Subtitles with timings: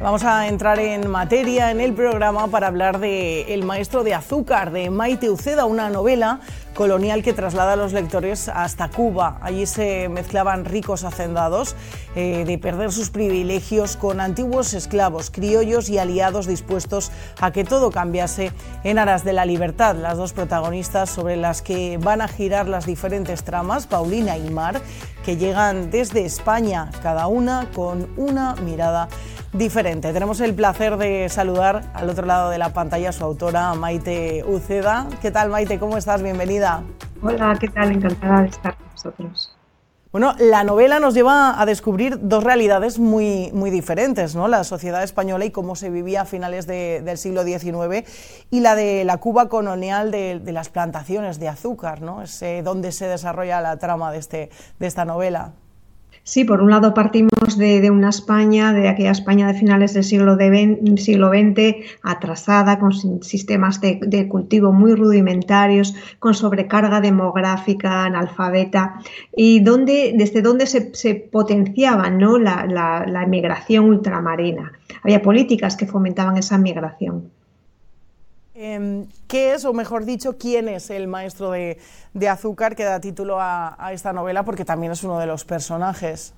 [0.00, 4.72] Vamos a entrar en materia en el programa para hablar de El maestro de azúcar
[4.72, 6.40] de Maite Uceda, una novela
[6.74, 9.38] colonial que traslada a los lectores hasta Cuba.
[9.42, 11.76] Allí se mezclaban ricos hacendados
[12.14, 17.90] eh, de perder sus privilegios con antiguos esclavos, criollos y aliados dispuestos a que todo
[17.90, 18.52] cambiase
[18.84, 19.96] en aras de la libertad.
[19.96, 24.80] Las dos protagonistas sobre las que van a girar las diferentes tramas, Paulina y Mar,
[25.24, 29.08] que llegan desde España, cada una con una mirada
[29.52, 30.12] diferente.
[30.12, 34.44] Tenemos el placer de saludar al otro lado de la pantalla a su autora Maite
[34.46, 35.06] Uceda.
[35.20, 35.78] ¿Qué tal Maite?
[35.78, 36.22] ¿Cómo estás?
[36.22, 36.61] Bienvenida.
[37.22, 37.90] Hola, ¿qué tal?
[37.90, 39.56] Encantada de estar con vosotros.
[40.12, 44.46] Bueno, la novela nos lleva a descubrir dos realidades muy, muy diferentes, ¿no?
[44.46, 48.06] La sociedad española y cómo se vivía a finales del siglo XIX
[48.50, 52.22] y la de la Cuba colonial de, las plantaciones de azúcar, ¿no?
[52.22, 55.54] Es donde se desarrolla la trama de, este, de esta novela.
[56.24, 60.36] Sí, por un lado partimos de, una España, de aquella España de finales del siglo,
[60.36, 69.00] XX, atrasada, con sistemas de, cultivo muy rudimentarios, con sobrecarga demográfica, analfabeta,
[69.36, 72.38] y donde, desde donde se, potenciaba ¿no?
[72.38, 74.72] la, la, la migración ultramarina.
[75.02, 77.30] Había políticas que fomentaban esa migración.
[78.54, 81.78] Em, ¿Qué es, o mejor dicho, quién es el maestro de,
[82.28, 84.44] azúcar que da título a, esta novela?
[84.44, 86.34] Porque también es uno de los personajes.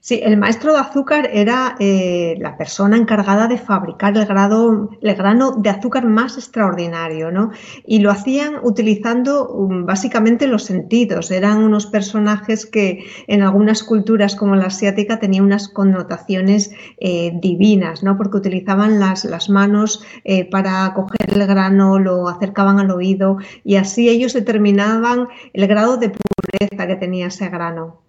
[0.00, 5.14] Sí, el maestro de azúcar era eh, la persona encargada de fabricar el, grado, el
[5.14, 7.50] grano de azúcar más extraordinario, ¿no?
[7.84, 11.30] Y lo hacían utilizando um, básicamente los sentidos.
[11.30, 18.02] Eran unos personajes que en algunas culturas como la asiática tenían unas connotaciones eh, divinas,
[18.02, 18.16] ¿no?
[18.16, 24.08] Porque utilizaban las, manos eh, para coger el grano, lo acercaban al oído y así
[24.08, 28.03] ellos determinaban el grado de pureza que tenía ese grano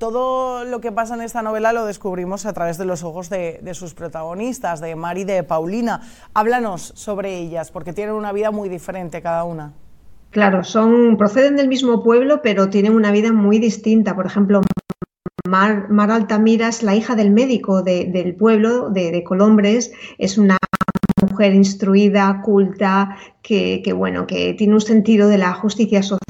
[0.00, 3.60] todo lo que pasa en esta novela lo descubrimos a través de los ojos de,
[3.74, 6.00] sus protagonistas, de Mari y de Paulina.
[6.32, 9.74] Háblanos sobre ellas, porque tienen una vida muy diferente cada una.
[10.30, 14.16] Claro, son, proceden del mismo pueblo, pero tienen una vida muy distinta.
[14.16, 14.62] Por ejemplo,
[15.46, 15.88] Mar,
[16.60, 20.56] es la hija del médico del pueblo, de, Colombres, es una
[21.20, 26.20] mujer instruida, culta, que, bueno, que tiene un sentido de la justicia social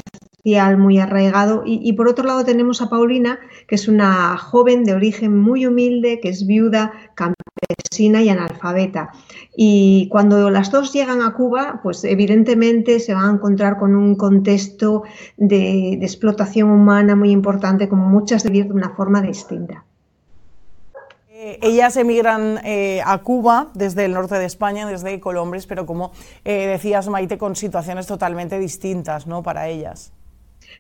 [0.79, 1.63] muy arraigado.
[1.67, 6.21] Y, por otro lado tenemos a Paulina, que es una joven de origen muy humilde,
[6.21, 9.11] que es viuda, campesina y analfabeta.
[9.57, 14.15] Y cuando las dos llegan a Cuba, pues evidentemente se van a encontrar con un
[14.17, 15.03] contexto
[15.37, 19.85] de, explotación humana muy importante, como muchas de de una forma distinta.
[21.43, 26.13] Eh, ellas emigran eh, a Cuba desde el norte de España, desde Colombres, pero como
[26.45, 29.43] eh, decías, Maite, con situaciones totalmente distintas ¿no?
[29.43, 30.13] para ellas.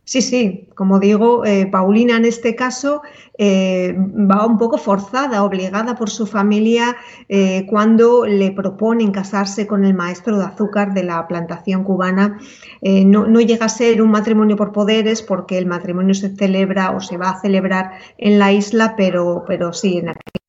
[0.04, 3.02] Sí, sí, como digo, eh, Paulina en este caso
[3.38, 6.96] eh, va un poco forzada, obligada por su familia
[7.28, 12.38] eh, cuando le proponen casarse con el maestro de azúcar de la plantación cubana.
[12.82, 17.16] No, llega a ser un matrimonio por poderes porque el matrimonio se celebra o se
[17.16, 20.39] va a celebrar en la isla, pero, pero sí, en aquella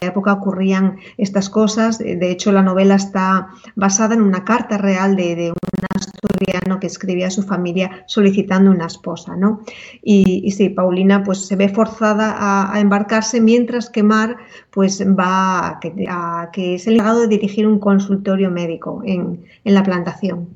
[0.00, 1.98] época ocurrían estas cosas.
[1.98, 7.28] De hecho, la novela está basada en una carta real de, un asturiano que escribía
[7.28, 9.36] a su familia solicitando una esposa.
[9.36, 9.60] ¿no?
[10.02, 14.36] Y, sí, Paulina pues, se ve forzada a, embarcarse mientras que Mar
[14.70, 20.48] pues, va a que, es el encargado de dirigir un consultorio médico en la plantación.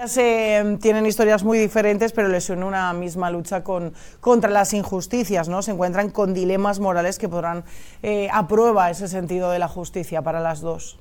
[0.00, 5.48] Eh, tienen historias muy diferentes, pero les une una misma lucha con, contra las injusticias,
[5.48, 5.62] ¿no?
[5.62, 7.64] Se encuentran con dilemas morales que podrán
[8.02, 10.98] eh, a ese sentido de la justicia para las dos.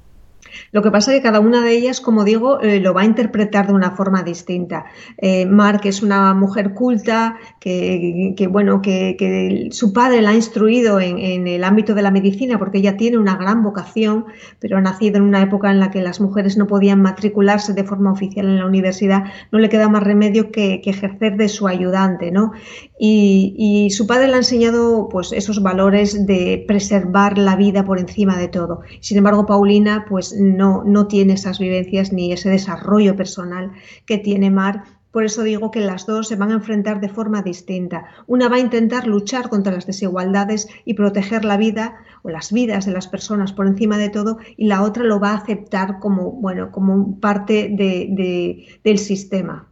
[0.72, 3.06] Lo que pasa es que cada una de ellas, como digo, eh, lo va a
[3.06, 4.86] interpretar de una forma distinta.
[5.18, 11.48] Eh, Mark es una mujer culta, que, bueno, que, su padre la ha instruido en,
[11.48, 14.26] el ámbito de la medicina porque ella tiene una gran vocación,
[14.60, 17.84] pero ha nacido en una época en la que las mujeres no podían matricularse de
[17.84, 22.32] forma oficial en la universidad, no le queda más remedio que, ejercer de su ayudante,
[22.32, 22.54] ¿no?
[23.00, 28.38] Y, su padre le ha enseñado pues esos valores de preservar la vida por encima
[28.38, 28.82] de todo.
[29.02, 33.72] Sin embargo, Paulina, pues no, no tiene esas vivencias ni ese desarrollo personal
[34.06, 34.84] que tiene Mar
[35.18, 38.06] por eso digo que las dos se van a enfrentar de forma distinta.
[38.28, 42.86] Una va a intentar luchar contra las desigualdades y proteger la vida o las vidas
[42.86, 46.34] de las personas por encima de todo y la otra lo va a aceptar como,
[46.34, 47.74] bueno, como parte
[48.84, 49.68] del sistema.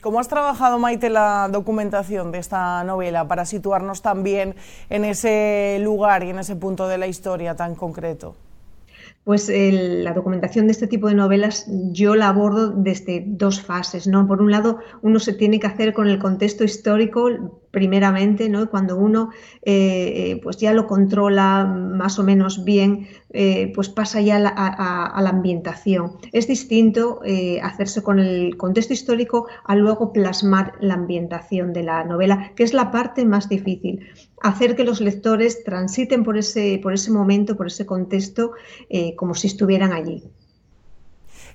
[0.00, 4.54] ¿Cómo has trabajado, Maite, la documentación de esta novela para situarnos también
[4.88, 8.34] en ese lugar y en ese punto de la historia tan concreto?
[9.24, 14.26] Pues la documentación de este tipo de novelas yo la abordo desde dos fases, ¿no?
[14.26, 18.68] Por un lado, uno se tiene que hacer con el contexto histórico primeramente, ¿no?
[18.68, 19.30] Cuando uno
[19.62, 25.22] eh, eh, pues ya lo controla más o menos bien, eh, pues pasa ya a,
[25.22, 26.18] la ambientación.
[26.32, 27.20] Es distinto
[27.62, 32.74] hacerse con el contexto histórico a luego plasmar la ambientación de la novela, que es
[32.74, 34.06] la parte más difícil.
[34.42, 38.52] Hacer que los lectores transiten por ese, por ese momento, por ese contexto,
[39.16, 40.24] como si estuvieran allí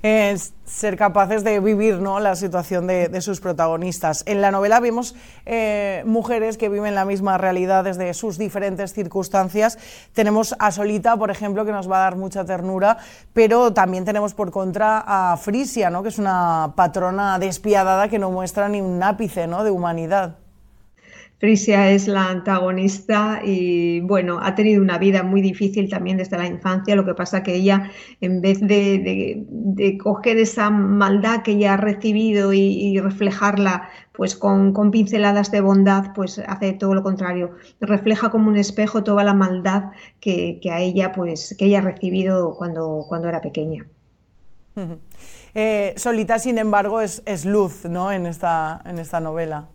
[0.01, 2.19] ser capaces de vivir ¿no?
[2.19, 4.23] la situación de, sus protagonistas.
[4.25, 5.15] En la novela vemos
[5.45, 9.77] eh, mujeres que viven la misma realidad desde sus diferentes circunstancias.
[10.13, 12.97] Tenemos a Solita, por ejemplo, que nos va a dar mucha ternura,
[13.33, 16.03] pero también tenemos por contra a Frisia, ¿no?
[16.03, 19.63] que es una patrona despiadada que no muestra ni un ápice ¿no?
[19.63, 20.44] de humanidad.
[21.39, 26.47] Frisia es la antagonista y bueno, ha tenido una vida muy difícil también desde la
[26.47, 27.91] infancia, lo que pasa que ella
[28.21, 29.45] en vez de,
[30.01, 36.39] coger esa maldad que ella ha recibido y, reflejarla pues con, pinceladas de bondad, pues
[36.39, 39.91] hace todo lo contrario, refleja como un espejo toda la maldad
[40.21, 43.85] que, a ella pues que ella ha recibido cuando, cuando era pequeña.
[45.57, 48.11] Eh, Solita, sin embargo, es, es luz ¿no?
[48.11, 49.69] en, esta, en esta novela.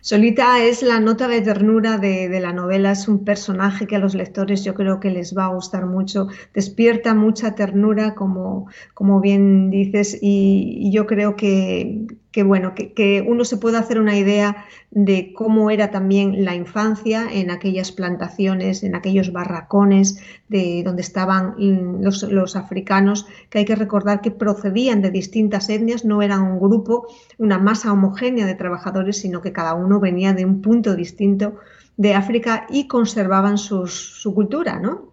[0.00, 4.14] Solita es la nota de ternura de, la novela, es un personaje que a los
[4.14, 9.70] lectores yo creo que les va a gustar mucho, despierta mucha ternura, como, como bien
[9.70, 12.06] dices, y yo creo que,
[12.38, 17.26] que bueno, que, uno se pueda hacer una idea de cómo era también la infancia
[17.32, 24.20] en aquellas plantaciones, en aquellos barracones de donde estaban los, africanos, que hay que recordar
[24.20, 27.08] que procedían de distintas etnias, no eran un grupo,
[27.38, 31.56] una masa homogénea de trabajadores, sino que cada uno venía de un punto distinto
[31.96, 35.07] de África y conservaban su cultura, ¿no?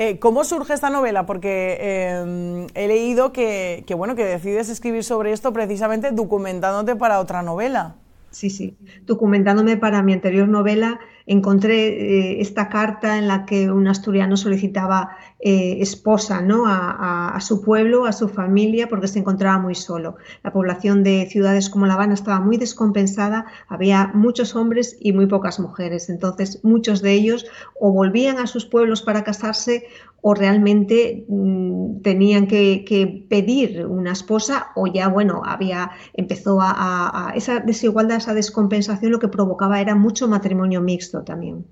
[0.00, 1.26] Eh, ¿Cómo surge esta novela?
[1.26, 7.42] Porque em, he leído que, bueno, que decides escribir sobre esto precisamente documentándote para otra
[7.42, 7.96] novela.
[8.30, 8.76] Sí, sí.
[9.06, 15.16] Documentándome para mi anterior novela, encontré eh, esta carta en la que un asturiano solicitaba
[15.40, 16.64] eh, esposa ¿no?
[16.66, 20.16] A, su pueblo, a su familia, porque se encontraba muy solo.
[20.42, 25.26] La población de ciudades como La Habana estaba muy descompensada, había muchos hombres y muy
[25.26, 26.08] pocas mujeres.
[26.08, 27.46] Entonces, muchos de ellos
[27.78, 29.84] o volvían a sus pueblos para casarse
[30.20, 37.60] o realmente mm, tenían que, pedir una esposa o ya, bueno, había, empezó a, esa
[37.60, 41.66] desigualdad, esa descompensación, lo que provocaba era mucho matrimonio mixto también.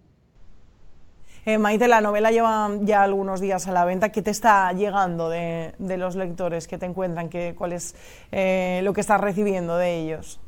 [1.44, 4.10] Eh, Maite, la novela lleva ya algunos días a la venta.
[4.10, 7.28] ¿Qué te está llegando de, los lectores que te encuentran?
[7.28, 7.94] ¿Qué, ¿Cuál es
[8.32, 10.40] eh, lo que estás recibiendo de ellos?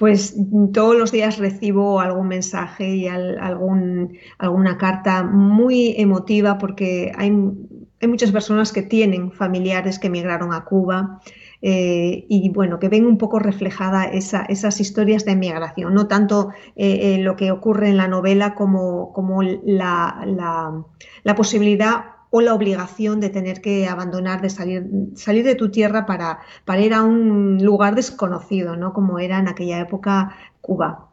[0.00, 0.34] pues
[0.72, 7.30] todos los días recibo algún mensaje y algún, alguna carta muy emotiva porque hay,
[8.08, 11.20] muchas personas que tienen familiares que emigraron a Cuba.
[11.62, 17.14] Eh, y bueno, que ven un poco reflejada esas historias de migración, no tanto eh,
[17.14, 19.12] eh, lo que ocurre en la novela como,
[19.42, 20.84] la,
[21.36, 26.38] posibilidad o la obligación de tener que abandonar, de salir, salir de tu tierra para,
[26.64, 28.94] para ir a un lugar desconocido, ¿no?
[28.94, 31.09] Como era en aquella época Cuba.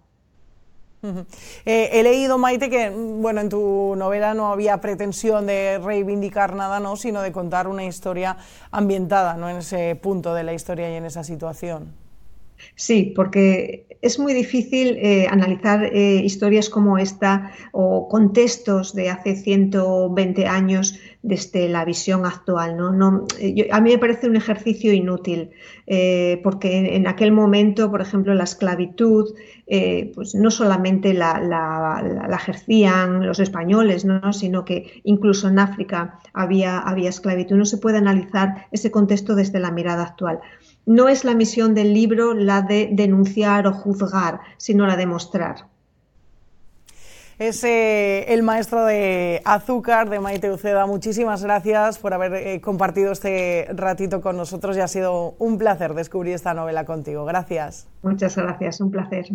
[1.66, 6.80] Eh, he leído, Maite, que bueno, en tu novela no había pretensión de reivindicar nada,
[6.80, 6.96] ¿no?
[6.96, 8.38] sino de contar una historia
[8.72, 9.50] ambientada ¿no?
[9.50, 12.07] en ese punto de la historia y en esa situación.
[12.76, 19.36] Sí, porque es muy difícil eh, analizar eh, historias como esta o contextos de hace
[19.36, 22.78] 120 años desde la visión actual.
[22.78, 23.26] ¿no?
[23.40, 25.50] Eh, a mí me parece un ejercicio inútil,
[26.44, 29.34] porque en, aquel momento, por ejemplo, la esclavitud,
[30.14, 34.32] pues no solamente la, ejercían los españoles, ¿no?
[34.34, 37.56] sino que incluso en África había, había esclavitud.
[37.56, 40.40] No se puede analizar ese contexto desde la mirada actual
[40.88, 45.68] no es la misión del libro la de denunciar o juzgar, sino la de mostrar.
[47.38, 50.88] Es eh, el maestro de azúcar de Maite Uceda.
[50.88, 55.94] Muchísimas gracias por haber eh, compartido este ratito con nosotros y ha sido un placer
[55.94, 57.26] descubrir esta novela contigo.
[57.26, 57.88] Gracias.
[58.02, 59.28] Muchas gracias, un placer.